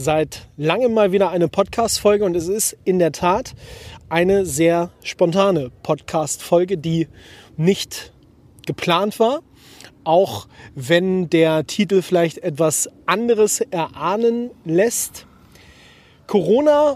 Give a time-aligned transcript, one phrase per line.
[0.00, 3.56] Seit langem mal wieder eine Podcast-Folge und es ist in der Tat
[4.08, 7.08] eine sehr spontane Podcast-Folge, die
[7.56, 8.12] nicht
[8.64, 9.40] geplant war.
[10.04, 10.46] Auch
[10.76, 15.26] wenn der Titel vielleicht etwas anderes erahnen lässt.
[16.28, 16.94] Corona,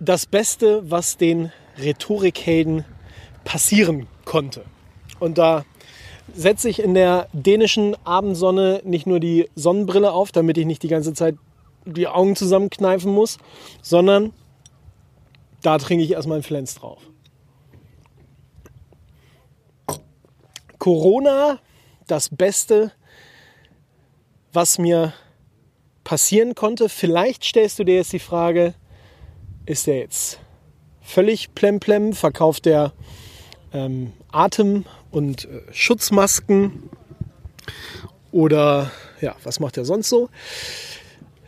[0.00, 2.84] das Beste, was den Rhetorikhelden
[3.44, 4.64] passieren konnte.
[5.20, 5.64] Und da
[6.34, 10.88] setze ich in der dänischen Abendsonne nicht nur die Sonnenbrille auf, damit ich nicht die
[10.88, 11.36] ganze Zeit
[11.84, 13.38] die Augen zusammenkneifen muss,
[13.80, 14.32] sondern
[15.62, 17.00] da trinke ich erstmal einen Flens drauf.
[20.78, 21.60] Corona,
[22.08, 22.92] das Beste,
[24.52, 25.12] was mir
[26.04, 26.88] passieren konnte.
[26.88, 28.74] Vielleicht stellst du dir jetzt die Frage,
[29.64, 30.40] ist der jetzt
[31.00, 32.12] völlig plemplem?
[32.12, 32.92] Verkauft der
[33.72, 36.90] ähm, Atem- und äh, Schutzmasken?
[38.32, 40.30] Oder ja, was macht er sonst so?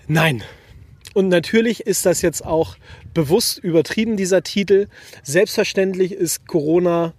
[0.06, 0.42] Nein.
[1.14, 2.76] Und natürlich ist das jetzt auch
[3.14, 4.88] bewusst übertrieben, dieser Titel.
[5.22, 7.14] Selbstverständlich ist Corona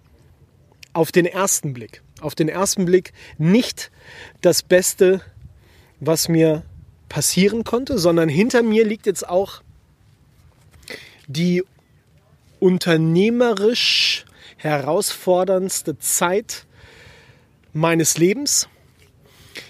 [0.93, 3.91] auf den ersten Blick, auf den ersten Blick nicht
[4.41, 5.21] das Beste,
[5.99, 6.63] was mir
[7.09, 9.61] passieren konnte, sondern hinter mir liegt jetzt auch
[11.27, 11.63] die
[12.59, 14.25] unternehmerisch
[14.57, 16.65] herausforderndste Zeit
[17.73, 18.67] meines Lebens.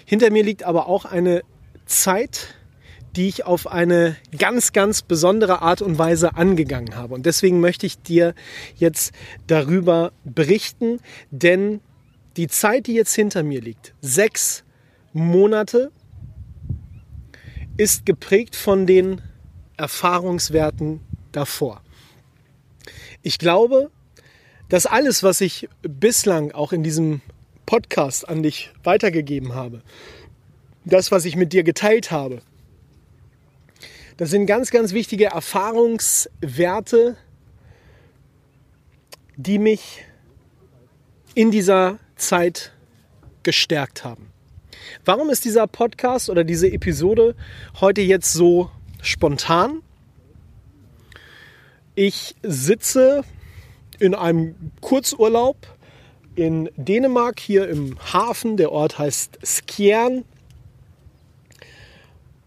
[0.04, 1.42] Hinter mir liegt aber auch eine
[1.86, 2.54] Zeit,
[3.16, 7.14] die ich auf eine ganz, ganz besondere Art und Weise angegangen habe.
[7.14, 8.34] Und deswegen möchte ich dir
[8.76, 9.12] jetzt
[9.46, 11.00] darüber berichten,
[11.30, 11.80] denn
[12.36, 14.64] die Zeit, die jetzt hinter mir liegt, sechs
[15.14, 15.90] Monate,
[17.78, 19.22] ist geprägt von den
[19.78, 21.00] Erfahrungswerten
[21.32, 21.82] davor.
[23.22, 23.90] Ich glaube,
[24.68, 27.22] dass alles, was ich bislang auch in diesem
[27.64, 29.82] Podcast an dich weitergegeben habe,
[30.84, 32.42] das, was ich mit dir geteilt habe,
[34.16, 37.16] das sind ganz, ganz wichtige Erfahrungswerte,
[39.36, 40.04] die mich
[41.34, 42.72] in dieser Zeit
[43.42, 44.32] gestärkt haben.
[45.04, 47.34] Warum ist dieser Podcast oder diese Episode
[47.80, 48.70] heute jetzt so
[49.02, 49.82] spontan?
[51.94, 53.22] Ich sitze
[53.98, 55.56] in einem Kurzurlaub
[56.34, 58.56] in Dänemark, hier im Hafen.
[58.56, 60.24] Der Ort heißt Skjern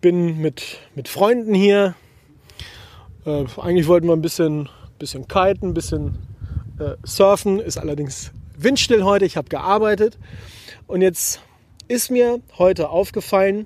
[0.01, 1.95] bin mit, mit Freunden hier.
[3.25, 6.17] Äh, eigentlich wollten wir ein bisschen, bisschen kiten, ein bisschen
[6.79, 7.59] äh, surfen.
[7.59, 9.25] Ist allerdings windstill heute.
[9.25, 10.17] Ich habe gearbeitet.
[10.87, 11.41] Und jetzt
[11.87, 13.65] ist mir heute aufgefallen,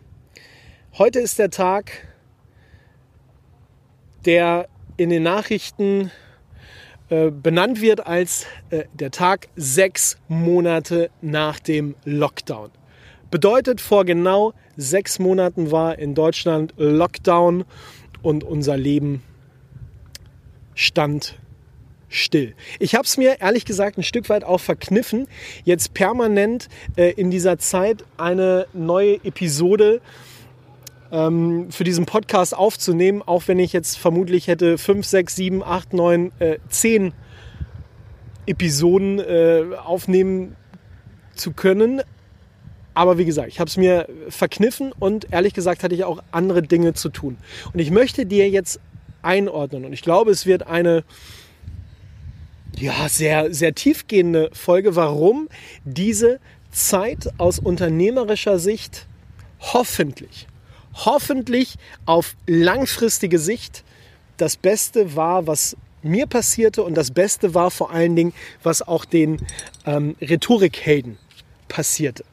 [0.97, 2.07] heute ist der Tag,
[4.25, 4.67] der
[4.97, 6.11] in den Nachrichten
[7.09, 12.71] äh, benannt wird als äh, der Tag sechs Monate nach dem Lockdown.
[13.33, 17.65] Bedeutet, vor genau sechs Monaten war in Deutschland Lockdown
[18.21, 19.23] und unser Leben
[20.75, 21.39] stand
[22.09, 22.53] still.
[22.77, 25.27] Ich habe es mir ehrlich gesagt ein Stück weit auch verkniffen,
[25.63, 29.99] jetzt permanent äh, in dieser Zeit eine neue Episode
[31.11, 35.93] ähm, für diesen Podcast aufzunehmen, auch wenn ich jetzt vermutlich hätte 5, 6, 7, 8,
[35.93, 37.13] 9, äh, 10
[38.45, 40.55] Episoden äh, aufnehmen
[41.33, 42.03] zu können.
[42.93, 46.61] Aber wie gesagt, ich habe es mir verkniffen und ehrlich gesagt hatte ich auch andere
[46.61, 47.37] Dinge zu tun.
[47.73, 48.79] Und ich möchte dir jetzt
[49.21, 51.03] einordnen und ich glaube, es wird eine
[52.77, 55.47] ja, sehr, sehr tiefgehende Folge, warum
[55.85, 56.39] diese
[56.71, 59.07] Zeit aus unternehmerischer Sicht
[59.59, 60.47] hoffentlich,
[60.93, 63.83] hoffentlich auf langfristige Sicht
[64.37, 69.05] das Beste war, was mir passierte und das Beste war vor allen Dingen, was auch
[69.05, 69.37] den
[69.85, 71.17] ähm, Rhetorikhelden
[71.69, 72.25] passierte.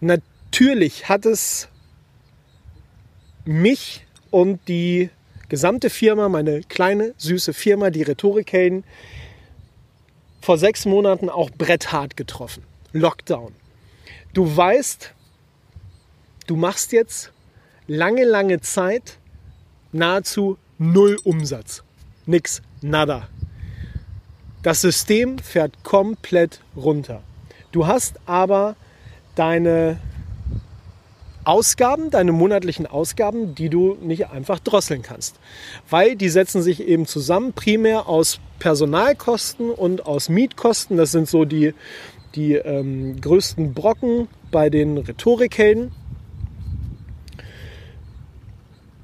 [0.00, 1.68] Natürlich hat es
[3.44, 5.10] mich und die
[5.48, 8.84] gesamte Firma, meine kleine, süße Firma, die Rhetorikhelden,
[10.40, 12.62] vor sechs Monaten auch bretthart getroffen.
[12.92, 13.54] Lockdown.
[14.34, 15.14] Du weißt,
[16.46, 17.32] du machst jetzt
[17.86, 19.18] lange, lange Zeit
[19.92, 21.82] nahezu null Umsatz.
[22.26, 23.28] Nix, nada.
[24.62, 27.22] Das System fährt komplett runter.
[27.72, 28.76] Du hast aber
[29.38, 29.98] deine
[31.44, 35.36] Ausgaben, deine monatlichen Ausgaben, die du nicht einfach drosseln kannst.
[35.88, 40.98] Weil die setzen sich eben zusammen primär aus Personalkosten und aus Mietkosten.
[40.98, 41.72] Das sind so die,
[42.34, 45.92] die ähm, größten Brocken bei den Rhetorikhelden.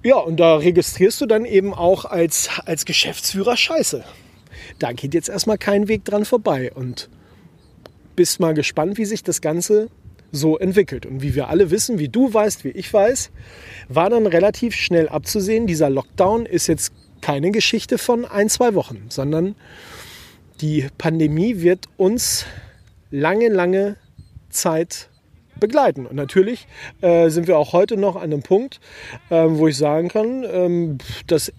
[0.02, 4.04] Ja, und da registrierst du dann eben auch als, als Geschäftsführer Scheiße.
[4.78, 6.70] Da geht jetzt erstmal kein Weg dran vorbei.
[6.74, 7.08] Und
[8.16, 9.88] bist mal gespannt, wie sich das Ganze
[10.34, 11.06] so entwickelt.
[11.06, 13.30] Und wie wir alle wissen, wie du weißt, wie ich weiß,
[13.88, 19.06] war dann relativ schnell abzusehen, dieser Lockdown ist jetzt keine Geschichte von ein, zwei Wochen,
[19.08, 19.54] sondern
[20.60, 22.46] die Pandemie wird uns
[23.10, 23.96] lange, lange
[24.50, 25.08] Zeit
[25.58, 26.06] begleiten.
[26.06, 26.66] Und natürlich
[27.00, 28.80] äh, sind wir auch heute noch an einem Punkt,
[29.30, 31.52] äh, wo ich sagen kann, ähm, das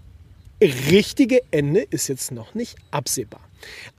[0.62, 3.42] richtige Ende ist jetzt noch nicht absehbar.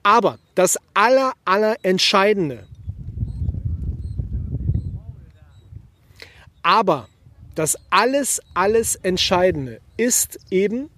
[0.03, 2.67] Aber das aller, aller Entscheidende,
[6.67, 7.09] aber
[7.55, 10.91] das alles, alles Entscheidende ist eben,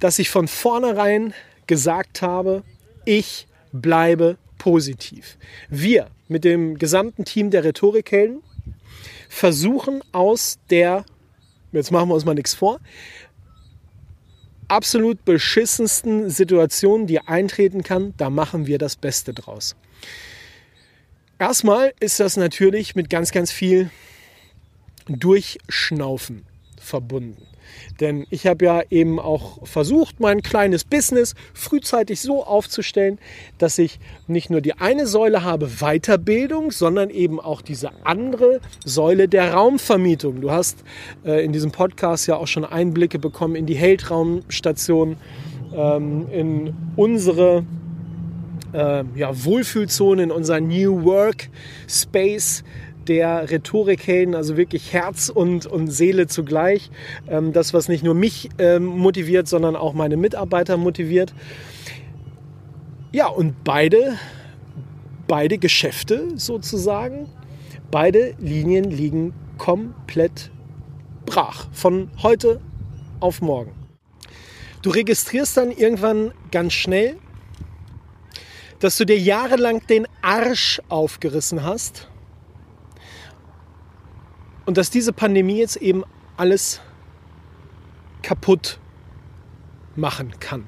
[0.00, 1.34] dass ich von vornherein
[1.66, 2.64] gesagt habe,
[3.04, 5.36] ich bleibe positiv.
[5.68, 8.42] Wir mit dem gesamten Team der Rhetorikhelden
[9.28, 11.04] versuchen aus der,
[11.72, 12.80] jetzt machen wir uns mal nichts vor,
[14.68, 19.76] absolut beschissensten Situation, die eintreten kann, da machen wir das Beste draus.
[21.38, 23.90] Erstmal ist das natürlich mit ganz, ganz viel
[25.08, 26.44] Durchschnaufen
[26.80, 27.46] verbunden.
[28.00, 33.18] Denn ich habe ja eben auch versucht, mein kleines Business frühzeitig so aufzustellen,
[33.58, 39.28] dass ich nicht nur die eine Säule habe, Weiterbildung, sondern eben auch diese andere Säule
[39.28, 40.40] der Raumvermietung.
[40.40, 40.84] Du hast
[41.24, 45.16] äh, in diesem Podcast ja auch schon Einblicke bekommen in die Heldraumstation,
[45.74, 47.64] ähm, in unsere
[48.72, 51.48] äh, ja, Wohlfühlzone, in unser New Work
[51.88, 52.64] Space
[53.08, 56.90] der Rhetorikhelden, also wirklich Herz und, und Seele zugleich.
[57.28, 61.34] Ähm, das, was nicht nur mich ähm, motiviert, sondern auch meine Mitarbeiter motiviert.
[63.12, 64.16] Ja, und beide,
[65.26, 67.28] beide Geschäfte sozusagen,
[67.90, 70.50] beide Linien liegen komplett
[71.26, 71.68] brach.
[71.72, 72.60] Von heute
[73.20, 73.72] auf morgen.
[74.82, 77.16] Du registrierst dann irgendwann ganz schnell,
[78.80, 82.08] dass du dir jahrelang den Arsch aufgerissen hast
[84.66, 86.04] und dass diese Pandemie jetzt eben
[86.36, 86.80] alles
[88.22, 88.78] kaputt
[89.96, 90.66] machen kann.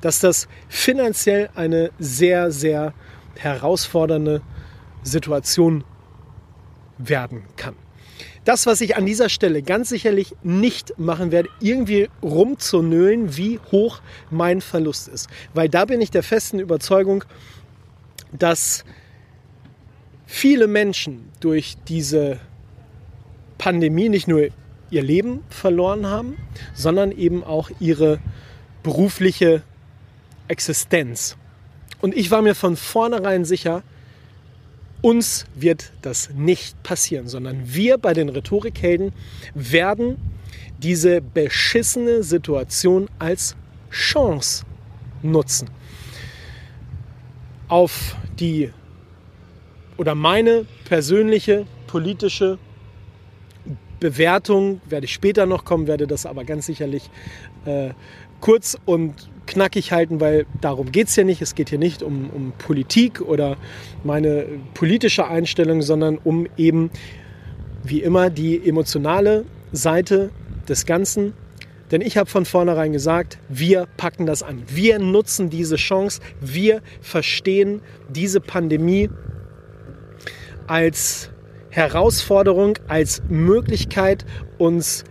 [0.00, 2.94] Dass das finanziell eine sehr, sehr
[3.36, 4.42] herausfordernde
[5.02, 5.84] Situation
[6.98, 7.76] werden kann.
[8.44, 14.00] Das, was ich an dieser Stelle ganz sicherlich nicht machen werde, irgendwie rumzunölen, wie hoch
[14.30, 15.28] mein Verlust ist.
[15.54, 17.24] Weil da bin ich der festen Überzeugung,
[18.32, 18.84] dass
[20.26, 22.38] viele Menschen durch diese
[23.58, 24.48] Pandemie nicht nur
[24.90, 26.36] ihr Leben verloren haben,
[26.74, 28.20] sondern eben auch ihre
[28.82, 29.62] berufliche
[30.48, 31.36] Existenz.
[32.00, 33.82] Und ich war mir von vornherein sicher,
[35.00, 39.12] uns wird das nicht passieren, sondern wir bei den Rhetorikhelden
[39.54, 40.16] werden
[40.78, 43.56] diese beschissene Situation als
[43.90, 44.64] Chance
[45.22, 45.68] nutzen.
[47.68, 48.70] Auf die
[49.96, 52.58] oder meine persönliche politische
[54.00, 57.10] Bewertung werde ich später noch kommen, werde das aber ganz sicherlich
[57.64, 57.90] äh,
[58.40, 59.14] kurz und
[59.46, 61.42] knackig halten, weil darum geht es ja nicht.
[61.42, 63.56] Es geht hier nicht um, um Politik oder
[64.02, 66.90] meine politische Einstellung, sondern um eben
[67.82, 70.30] wie immer die emotionale Seite
[70.68, 71.34] des Ganzen.
[71.90, 74.62] Denn ich habe von vornherein gesagt, wir packen das an.
[74.66, 76.20] Wir nutzen diese Chance.
[76.40, 79.10] Wir verstehen diese Pandemie
[80.66, 81.30] als
[81.74, 84.24] Herausforderung, als Möglichkeit,
[84.58, 85.02] uns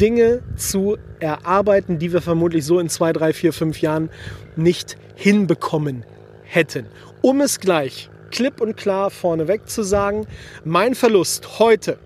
[0.00, 4.08] Dinge zu erarbeiten, die wir vermutlich so in zwei, drei, vier, fünf Jahren
[4.56, 6.06] nicht hinbekommen
[6.42, 6.86] hätten.
[7.20, 10.26] Um es gleich klipp und klar vorneweg zu sagen,
[10.64, 11.98] mein Verlust heute,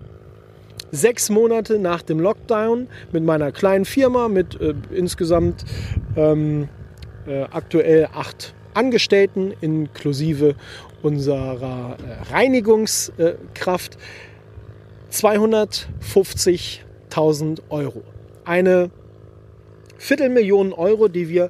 [0.91, 5.63] sechs Monate nach dem Lockdown mit meiner kleinen Firma, mit äh, insgesamt
[6.17, 6.67] ähm,
[7.27, 10.55] äh, aktuell acht Angestellten inklusive
[11.01, 13.97] unserer äh, Reinigungskraft
[15.11, 18.03] 250.000 Euro.
[18.45, 18.91] Eine
[19.97, 21.49] Viertelmillion Euro, die wir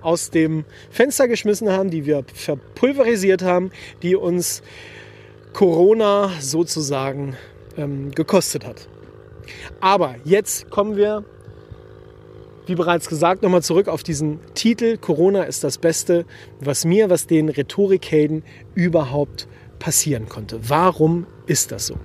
[0.00, 3.70] aus dem Fenster geschmissen haben, die wir verpulverisiert haben,
[4.02, 4.62] die uns
[5.52, 7.36] Corona sozusagen
[7.76, 8.88] ähm, gekostet hat.
[9.80, 11.24] Aber jetzt kommen wir
[12.66, 14.96] wie bereits gesagt, nochmal zurück auf diesen Titel.
[14.96, 16.24] Corona ist das Beste,
[16.60, 20.60] was mir, was den Rhetorikhelden überhaupt passieren konnte.
[20.68, 21.96] Warum ist das so?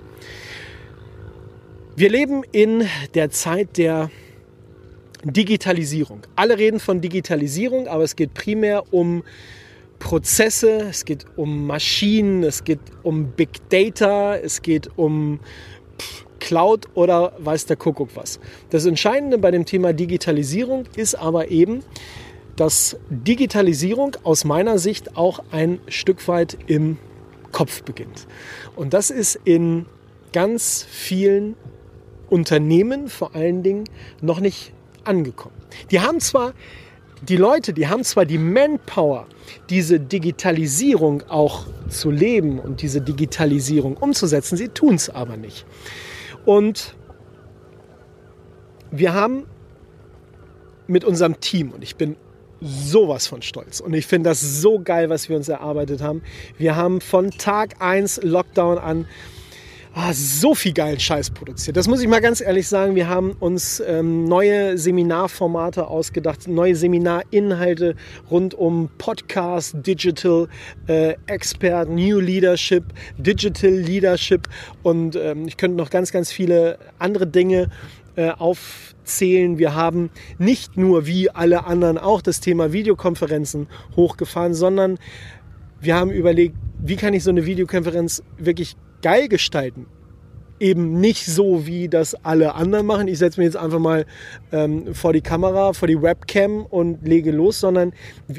[1.95, 4.09] Wir leben in der Zeit der
[5.23, 6.21] Digitalisierung.
[6.35, 9.23] Alle reden von Digitalisierung, aber es geht primär um
[9.99, 15.39] Prozesse, es geht um Maschinen, es geht um Big Data, es geht um
[16.39, 18.39] Cloud oder weiß der Kuckuck was.
[18.70, 21.84] Das Entscheidende bei dem Thema Digitalisierung ist aber eben,
[22.56, 26.98] dass Digitalisierung aus meiner Sicht auch ein Stück weit im
[27.51, 28.27] Kopf beginnt.
[28.75, 29.86] Und das ist in
[30.34, 31.56] ganz vielen
[32.29, 33.86] Unternehmen vor allen Dingen
[34.22, 35.56] noch nicht angekommen.
[35.91, 36.53] Die haben zwar
[37.22, 39.27] die Leute, die haben zwar die Manpower,
[39.70, 45.65] diese Digitalisierung auch zu leben und diese Digitalisierung umzusetzen, sie tun es aber nicht.
[46.48, 46.96] Und
[48.89, 49.48] wir haben
[50.88, 52.16] mit unserem Team, und ich bin
[52.62, 53.82] sowas von stolz.
[53.82, 56.24] Und ich finde das so geil, was wir uns erarbeitet haben.
[56.58, 59.08] Wir haben von Tag 1 Lockdown an
[59.98, 61.75] oh, so viel geilen Scheiß produziert.
[61.75, 62.96] Das muss ich mal ganz ehrlich sagen.
[62.96, 67.96] Wir haben uns ähm, neue Seminarformate ausgedacht, neue Seminarinhalte
[68.30, 70.48] rund um Podcast, Digital
[70.88, 72.84] äh, Expert, New Leadership,
[73.18, 74.48] Digital Leadership
[74.84, 77.70] und ähm, ich könnte noch ganz, ganz viele andere Dinge
[78.16, 79.58] äh, aufzählen.
[79.58, 85.00] Wir haben nicht nur wie alle anderen auch das Thema Videokonferenzen hochgefahren, sondern
[85.80, 88.75] wir haben überlegt, wie kann ich so eine Videokonferenz wirklich
[89.07, 89.85] geil gestalten.
[90.59, 93.07] Eben nicht so, wie das alle anderen machen.
[93.07, 94.05] Ich setze mich jetzt einfach mal
[94.51, 97.93] ähm, vor die Kamera, vor die Webcam und lege los, sondern